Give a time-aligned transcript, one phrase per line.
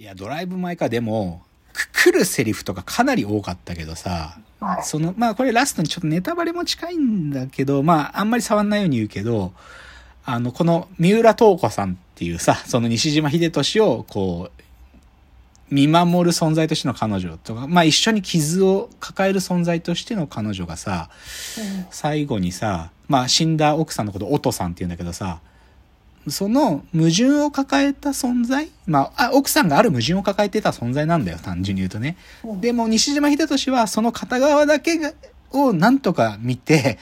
[0.00, 1.42] いや、ドライブ・マイ・カーでも、
[1.74, 4.82] く来るセリフとかかなり多かったけどさ、はい。
[4.82, 9.52] その、まあこれラストにちょっとネタバレも近いんだけど、まああんまり触んないように言うけど、
[10.24, 14.62] あの、この三浦透子さんっていうさ、その西島秀俊をこう、
[15.68, 21.10] 見守る存在としての彼女とか、まあ一緒に傷を抱える存在としての彼女がさ、
[21.90, 25.40] 最後にさ、まあ死んだ奥さんのこと、オトさんって言うんだけどさ、
[26.30, 32.16] その矛盾を抱えた存在まあ、あ奥さんがある矛盾を抱えてた存在なんだよ、単純に言うとね。
[32.44, 35.12] うんでも西島秀俊はその片側だけが
[35.52, 36.98] をなんとか見て、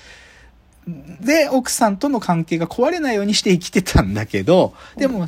[1.21, 5.27] で、奥さんとの関係が壊れないようにして生きてたんだけど、でも、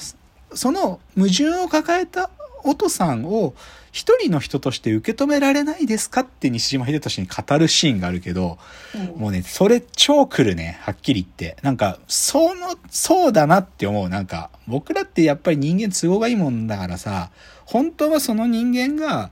[0.55, 2.31] その矛盾を抱えた
[2.65, 3.55] 音さんを
[3.93, 8.59] 一人の人として受け止められないですかって西島秀俊に語るシーンがあるけど、
[8.95, 11.61] うんもうね、それ超来るね、はっきり言って。
[11.63, 14.09] なんか、その、そうだなって思う。
[14.09, 17.31] なんか、僕らってやっぱり人間都合がいいもんだからさ、
[17.65, 19.31] 本当はその人間が、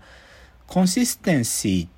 [0.66, 1.88] コンシステンシ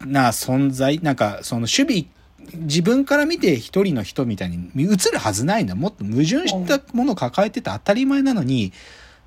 [0.00, 2.06] ーな存在、なんか、その守備、
[2.54, 5.74] 自分から見て一人の人みたいに映るはずないんだ。
[5.74, 8.72] もっと矛盾したものを抱えてて当たり前なのに、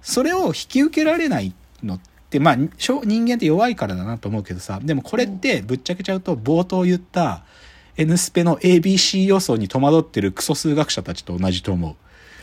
[0.06, 1.52] それを引き受けられない
[1.84, 7.44] のって、まあ、人間って弱いからだなと思うけどさ、でもこれってぶっちゃけちゃうと冒頭言った
[7.98, 11.96] N スペの ABC 予想に戸惑ってるクソ数学者たちと同じと思う。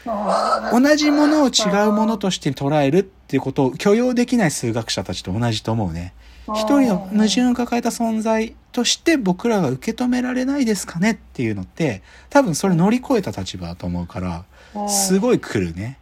[0.07, 6.15] あ同じものを違うものとして捉えるっていうことを許容できない数学者たちと同じと思うね。
[6.49, 15.99] ー一人の矛盾を抱えた存在として僕らが受け止められないですかねっていうのって多分それ乗り越えた立場だと思うからすごい来るね。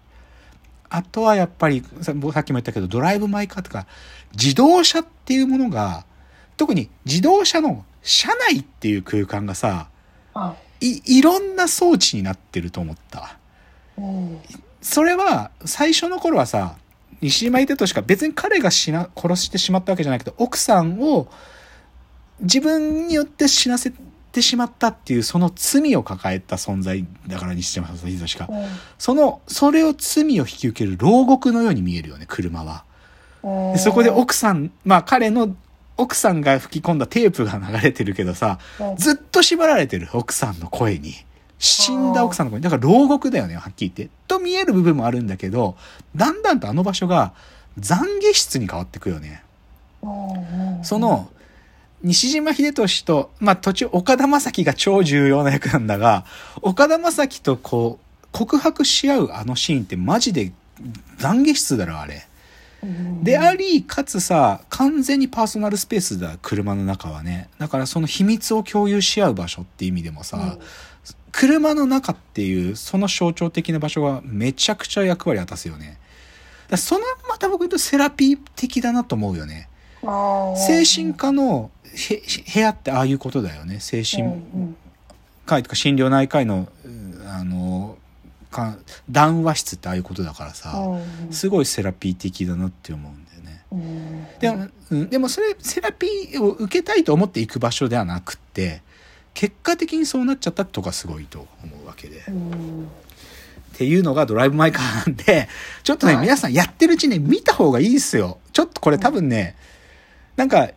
[0.90, 3.86] あとはやっぱりささっきも言ったけどドライブ・マイ・カーとか
[4.32, 6.04] 自動車っていうものが
[6.56, 9.88] 特に自動車の車内っていう空間がさ
[10.34, 13.38] はいいろんな装置になってると思った。
[13.96, 14.40] うん
[14.82, 16.76] それは最初の頃はさ
[17.20, 21.28] 西島秀俊か別に彼が死な殺してしまったわけじゃないけど奥さんを
[22.40, 23.92] 自分によって死なせ
[24.32, 28.48] てしまったっていうその罪を抱えた存在だから西島秀俊か
[28.98, 32.84] そのそれを罪を引き受ける牢獄のように見えるよね車は
[33.42, 35.54] うんでそこで奥さんまあ彼の
[35.96, 41.14] 奥さんが吹き込んだテープが流れてるけどさうんずっと縛られてる奥さんの声に。
[41.62, 42.64] 死んだ奥さんの声に。
[42.64, 44.14] だから牢獄だよね、はっきり言って。
[44.26, 45.76] と見える部分もあるんだけど、
[46.16, 47.34] だんだんとあの場所が
[47.78, 49.44] 懺悔室に変わってくよね。
[50.02, 51.28] うんうんその、
[52.02, 56.24] 西島秀俊と、まあ途中岡田将生が超重要な役なんだが、
[56.62, 60.52] 岡田将生とこう、告白し合うあのシーンってマジで
[61.18, 62.26] 懺悔室だろ、あれ。
[62.82, 67.50] うんであり、かつさ、完全にパーソナルスペースだ、車の中はね。
[67.58, 70.56] だからその秘密を共有し合う場所って意味でもさ、
[71.32, 75.98] 車の中っていうその象徴的な場所がめちゃくちゃ役割を果たすよね。
[76.68, 79.68] だそのまた僕言うとセラピー的だなと思うよね。
[80.56, 81.79] 精神科のへ
[82.54, 83.80] 部屋ってああいうことだよね。
[83.80, 84.76] 精うん神うん
[85.46, 87.98] 科医とか心療内科医の、うんあの、
[88.52, 88.76] か
[89.10, 93.64] 談話室ってああいうことだからさ、うんすごいセラピー的だなって思うんだよね。
[93.72, 98.82] うんでも、うん、でもそれセラピーを受けたいと思って行く場所ではなくって
[99.34, 102.18] 結果的にそうなっちゃったとかすごいと思うわけで。
[102.18, 102.88] っうん
[103.72, 105.48] ていうのがドライブ・マイ・カーなんで
[105.84, 108.38] ちょっとね、はい皆さんやってるうちにね見た方がいいですよ。
[108.52, 109.56] ちょっとこれ多分ね、
[110.36, 110.70] なんか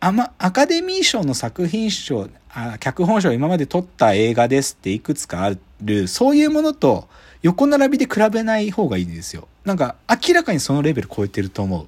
[0.00, 5.52] アマアカデミー賞の作品賞あ脚本賞を今まで撮った映画ですっていくつかあ
[5.82, 7.08] るそういうものと
[7.42, 9.48] 横並びで比べない方がいいんですよ。
[9.64, 11.86] なんか明らかにそのレベル超えてると思う。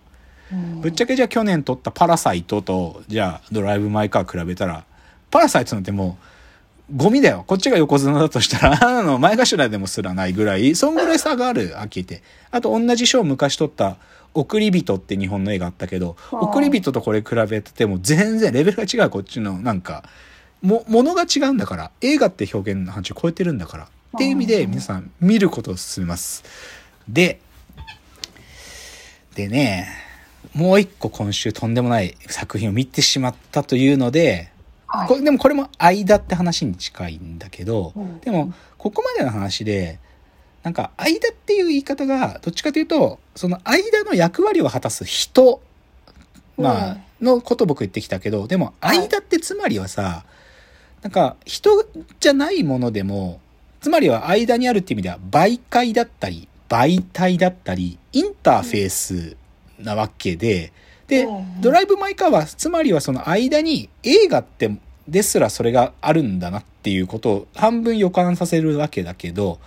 [0.52, 4.84] うんぶっちゃけじゃあ去年撮ったパラサイトと、じゃあドライブ・マイ・カー比べたら、
[5.30, 6.16] パラサイトなんても
[6.90, 7.44] う、ゴミだよ。
[7.46, 12.22] こっちが横綱だとしたら、 あの、前頭でもすらないぐらい、そんぐらい差がある、飽きて。
[12.50, 13.98] あと同じ賞昔撮った、
[14.34, 20.04] 送り人って日本の映画あったけど、送り人とこれ比べてても全然レベルが違う、こっちの、なんか、
[20.62, 23.84] も、ものが違うんだから、映画って表現の範疇超えてるんだから。
[23.84, 23.88] っ
[24.18, 26.44] ていう意味で、皆さん見ることを勧めます。
[27.08, 27.40] で、
[29.34, 29.88] でね、
[30.54, 34.50] もう一個今週とんでもない作品を見てしまったというので、
[34.86, 39.98] はいこれでもこれも間って話に近いんだけど、うんでもここまでの話で
[40.62, 45.60] なんか間っていう言い方がどっちかというとその間の役割を果たす人
[46.58, 48.98] まあ、のこと僕言ってきたけどでもはい。
[48.98, 50.24] 間ってつまりはさ、
[51.02, 51.86] なんか人
[52.18, 53.40] じゃないものでも
[53.80, 59.36] つまりは間にあるっていう意味では媒介だったり媒体だったりインターフェース
[59.78, 60.72] なわけで、
[61.06, 61.60] で、うん。
[61.60, 64.76] ドライブ・マイ・カーはつまりはその間に映画って
[65.06, 69.58] ですらそれがあるんだなっていうことを半分予感させるわけだけど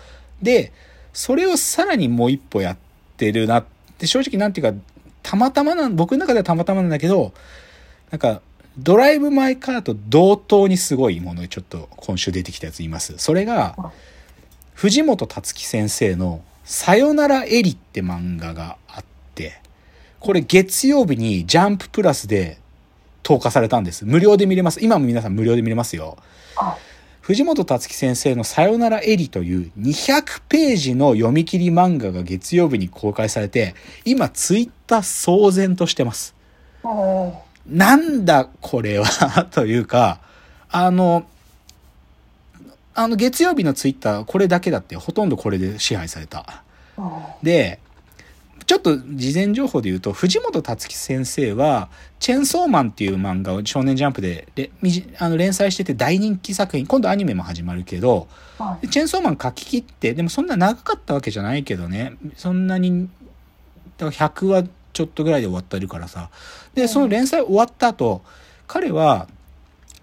[0.41, 0.71] で
[1.13, 2.77] それをさらにもう一歩やっ
[3.17, 3.65] てるな
[4.01, 4.79] で、正直なんていうか、
[5.21, 7.33] たまたまな、僕の中ではたまたまなんだけど、
[8.09, 8.41] なんか、
[8.77, 13.13] ドライブ・マイ・カーと同等にすごいものちょっと今週出てきたやつ言います。
[13.17, 13.75] それが、
[14.73, 19.03] 藤本達樹先生のさよならエリって漫画があっ
[19.35, 19.61] て、
[20.19, 22.57] これ月曜日にジャンププラスで
[23.21, 24.03] 投下されたんです。
[24.05, 24.83] 無料で見れます。
[24.83, 26.17] 今も皆さん無料で見れますよ。
[27.21, 33.75] あ、藤本達樹先生のさよならエリという200ページの読み切り漫画が月曜日に公開されて、
[34.06, 36.35] 今ツイッター騒然としてます。
[37.68, 39.45] なんだこれは？
[39.51, 40.19] というか、
[40.69, 41.25] あの、
[42.94, 46.63] あの月曜日のツイッターこれだけだってほとんどこれで支配された。
[46.97, 47.79] あで、
[48.71, 51.89] ちょっと事前情報で言うと、藤本達樹先生は、
[52.21, 54.47] チェンソーマンっていう漫画を少年ジャンプで
[55.18, 58.29] あの連載してて大人気作品、今度アニメも始まるけど、
[58.59, 63.09] あ、でチェンソーマン書き切って、でもそんな長かったわけじゃないけどね、そんなに、
[63.97, 64.63] だから100話
[64.94, 66.29] ちょっとぐらいで終わってるからさ。
[66.74, 68.21] で、その連載終わった後、
[68.67, 69.27] 彼は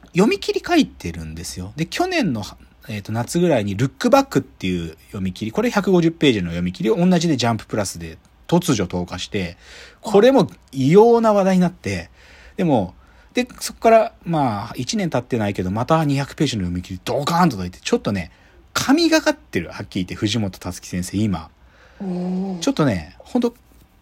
[0.09, 1.73] 読み切り書いてるんですよ。
[1.76, 2.43] で、去年の、
[2.87, 8.19] えー、と夏ぐらいにルックバックっていう読み切り、これ150ページの読み切りを同じでジャンププラスで
[8.49, 9.56] 突如投下して、
[10.00, 12.11] これも異様な話題になって、
[12.56, 12.95] でも、
[13.35, 18.33] で、そこから、まあ、1年経ってないけど、また200ページの読み切りドカーンと届いて、ちょっとね、
[18.73, 21.50] 神がかってる、はっきり言って、藤本達樹先生、今。
[22.00, 23.55] うんちょっとね、ほんと、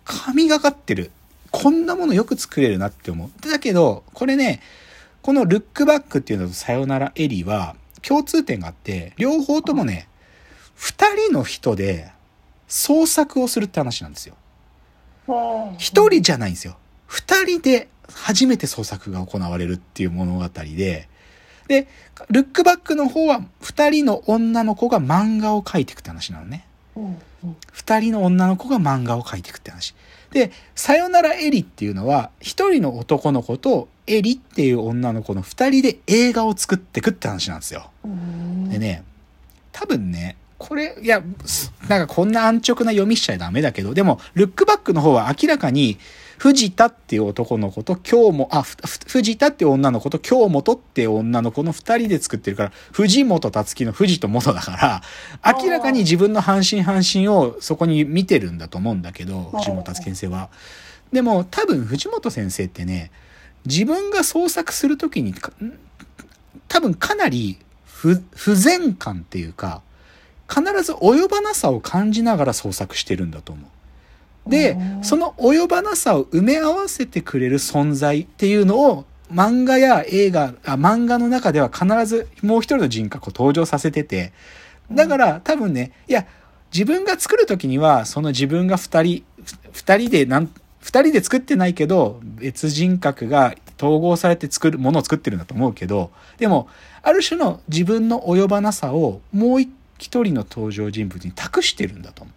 [0.04, 1.10] 神がかってる。
[1.50, 3.48] こんなものよく作れるなって思う。
[3.48, 4.60] だけど、これね、
[5.22, 10.08] このルックバックっていうのとさよならエリは共通点があって、両方ともね、
[10.76, 12.12] 二人の人で
[12.68, 14.34] 創作をするって話なんですよ。
[15.28, 15.32] う
[15.72, 16.76] ん一人じゃないんですよ。
[17.06, 21.08] 二人で初めて創作が行われるっていう物語で、
[21.68, 21.88] で、
[22.30, 26.66] ルックバックの方は二人の女の子が漫画を描いていくって話なのね。
[27.72, 29.94] 二人の女の子が漫画を描いていくって話。
[30.32, 37.90] で、さよならエリっていうのは、一人の男の子とエリっていう女の子の二人で映画を作っていくって話なんですよ。
[38.04, 39.04] うんでね、
[39.72, 45.98] 多分ね、これ、いや、すなんかこんな安直な読みしちゃダメだけど、でも、ルックバックの方は明らかに、
[46.38, 55.02] 藤田っていう男の子と今日も、あ、藤田っていう女の子と京本っていう女の子の二人で作ってるから、藤本達樹の藤と元だから、
[55.60, 60.50] 明らかに自分の半身半身をそこに見てるんだと思うんだけど、藤本達樹先生は。
[61.12, 63.10] でも、多分藤本先生ってね、
[63.64, 65.34] 自分が創作するときに
[66.68, 69.82] 多分かなり不不全感っていうか、
[70.48, 73.62] 必ず及ばなさを感じながら創作してるんだと思
[74.46, 74.50] う。
[74.50, 84.32] でう、んその及ばなさを埋め合わせてくれる存在っていうのを漫画や映画、あ漫画の中では必ずもう一人の人格を登場させてて、
[84.92, 86.26] だから多分ね、いや、
[86.72, 89.24] 自分が作るときには、その自分が二人、
[89.72, 90.50] 二人でなん、
[90.80, 96.68] 二人で作ってないけど、別人格が統合されて作る、ものを作ってるんだと思うけど、でも、
[97.02, 102.34] ある種の自分の及ばなさをもう一人の登場人物に託してるんだと思う。
[102.34, 102.36] う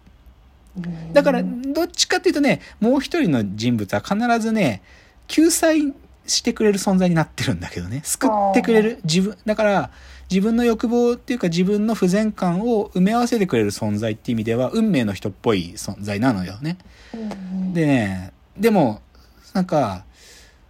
[1.12, 4.82] だから、どっちかっていうとね、もう一人の人物は必ずね、
[5.26, 5.92] 救済
[6.26, 9.90] してくれる存在になってるんだけどね、救ってくれる自分、だから、
[10.30, 16.78] 自分の欲望っていうか自分の不全感を埋め合わせてくれる存在っていう意味では、運命の人っぽい存在なのよね。
[17.12, 19.02] うんでね、でも、
[19.52, 20.04] なんか、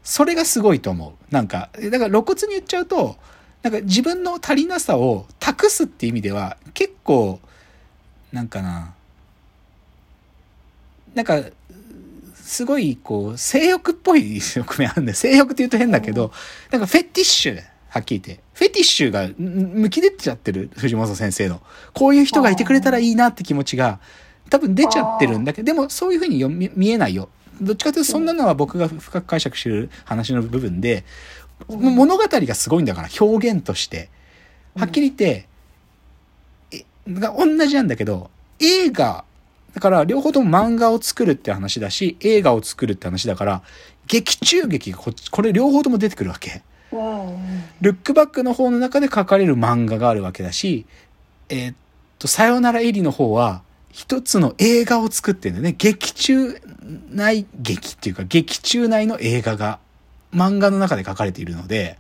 [0.03, 1.35] それがすごいと思う。
[1.35, 3.17] なんか、だから露骨に言っちゃうと、
[3.63, 7.41] なんか自分の足りなさを託すっていう意味では、結構、
[8.33, 8.95] なんかな、
[11.15, 11.43] なんか、
[12.35, 15.17] すごい、こう、性欲っぽい側面あるんだよ。
[15.17, 16.33] 性欲って言うと変だけど、
[16.71, 18.43] なんかフェティッシュ、はっきり言って。
[18.55, 21.61] フェティッシュがんむき出ちゃってる、藤本先生の。
[21.95, 23.99] こういう人がいてくれたらいいなって気持ちが、
[24.51, 27.29] 多分出ちゃってるんだけど、でもそういうふうに読み見えないよ。
[27.61, 31.05] どっちかというとそんなのは僕が深く解釈してる話の部分で、
[31.69, 34.11] 物語がすごいんだから、表現として。
[34.77, 35.49] はっきり言って、
[36.73, 39.25] えが同じなんだけど、映画、
[39.75, 43.63] だから両方とも漫画を作るって話だし、映画を作るって話だから、
[44.07, 46.63] 劇中劇がここれ両方とも出てくるわけ。
[46.93, 50.87] うんルックバックの方の中で書かれる漫画があるわけだし、
[51.49, 51.77] えーっ
[52.19, 53.63] と、さよならエリの方は、
[53.93, 55.75] 一つの映画を作ってるんだよね。
[55.79, 56.61] 劇中
[57.11, 59.79] 内劇っていうか、劇中内の映画が
[60.33, 61.99] 漫画の中で書かれているので、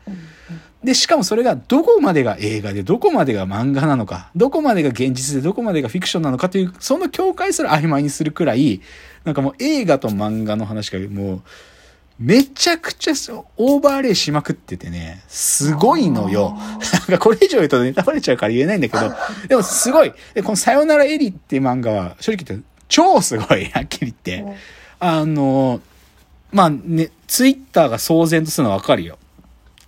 [0.82, 8.80] で、しかもそれがどこまでが映画で、どこまでが漫画なのか、どこまでが現実で、どこまでがフィクションなのかという、その境界すら曖昧にするくらい、
[9.24, 11.42] なんかもう映画と漫画の話がもう、
[12.18, 16.54] めちゃくちゃそうオーバーレイしまくっててね、すごいのよ。
[17.08, 19.10] なんかこれ以上言うとネタバレちゃうから言えないんだけど、
[19.48, 20.12] でもすごい。
[20.34, 24.58] で、このさよなら絵梨っていう漫画は、正直言って超すごい、はっきり言って。
[24.98, 25.80] あの、
[26.52, 29.18] まあね、ツイッターが騒然とするのはわかるよ。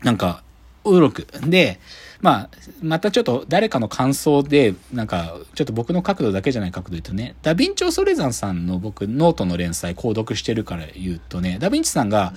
[0.03, 0.43] なんか、
[0.85, 1.27] 驚く。
[1.49, 1.81] で、
[2.21, 2.51] まあ、
[2.83, 12.35] またちょっと誰かの感想で、なんか、ちょっと僕の角度だけじゃない角度で言うとね、ダヴィンチ・オソレザンさんの僕、ノートの連載購読してるから言うとね、ダ・ヴィンチさんが、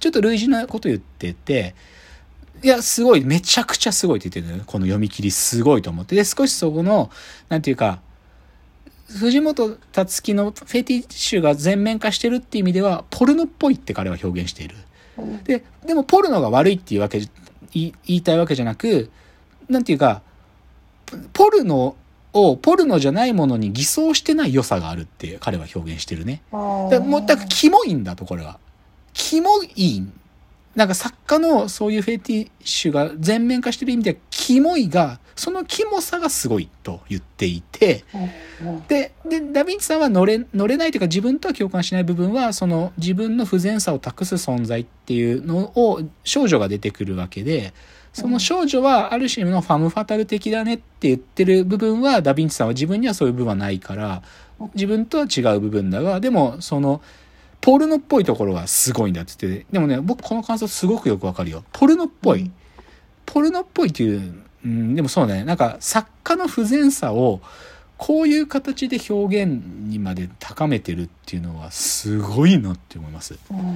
[0.00, 1.74] ちょっと類似なこと言ってて、
[2.62, 4.64] いや、すごい、めちゃくちゃすごいって言ってるのよ。
[4.66, 6.16] この読み切りすごいと思って。
[6.16, 7.10] で、少しそこの、
[7.48, 8.00] なんていうか、
[9.08, 14.76] 藤本つ樹のフェティッシュが全面化してるっていう意味では、ポルノっぽいって彼は表現している。
[15.44, 17.22] で、でもポルノが悪いっていうわけ、
[17.72, 19.10] 言いたいわけじゃなく、
[19.68, 20.22] なんていうか、
[21.32, 21.96] ポルノ
[22.32, 26.42] をポルノじゃないものに偽装してない良さがあるって彼は表現してるね。
[26.52, 28.58] あだからもう、だからキモいんだと、これは。
[29.12, 30.02] キモい。
[30.74, 38.04] なんか作家のそういうフェティッシュが全面化してる意味では、キモいが、そのキモさがすごいと言っていて、
[38.88, 47.72] で、で、ダヴィンチさんは乗れ、乗れないというか自分とは共感しない部分は、その自分の不全さを託す存在っていうのを少女が出てくるわけで、
[48.12, 54.22] その少女はある種のファム・ファタル的だねって言ってる部分は、ダヴィンチさんは自分にはそういう部分はないから、
[54.74, 57.00] 自分とは違う部分だが、でもその、
[57.60, 61.64] ポルノっぽいところはすごいんだって言ってて、でもね、僕この感想すごくよくわかるよ。
[61.72, 62.50] ポルノっぽい。
[63.26, 67.40] ポルノっぽいっていう、うん、でもそうね、なんか作家の不全さを
[67.98, 73.38] こういう形で表現にまで高めてるっていうのはすごいなって思います。
[73.50, 73.68] うんうん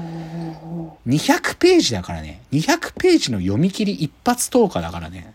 [1.06, 5.34] 200ページだからね、200ページの読み切り一発投下だからね、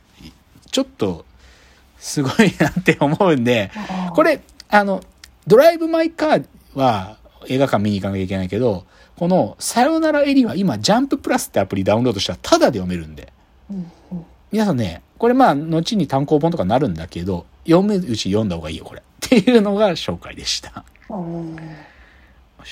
[0.72, 1.26] ちょっと
[2.00, 3.72] すごいなって思うんで、
[4.14, 5.04] これ、あの、
[5.46, 8.86] ドライブ・マイ・カーは映画館見に行かなきゃいけないけど、
[9.18, 13.32] このさよならエリは今、ジャンププラスってアプリダウンロードしたらタダで読めるんで。
[13.72, 13.92] うん
[14.50, 19.02] 皆さんね、これまあ、後に単行本とかなるんだけど、読めるうち読んだ方がいいよ、これ。
[19.02, 20.86] っていうのが紹介でした。